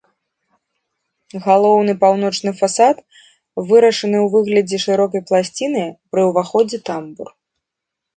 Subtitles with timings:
[1.47, 2.97] Галоўны паўночны фасад
[3.71, 5.83] вырашаны ў выглядзе шырокай пласціны,
[6.15, 7.29] пры ўваходзе тамбур.